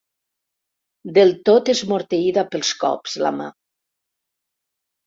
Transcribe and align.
Del 1.17 1.35
tot 1.51 1.69
esmorteïda 1.75 2.47
pels 2.57 2.73
cops, 2.83 3.21
la 3.27 3.35
mà. 3.39 3.53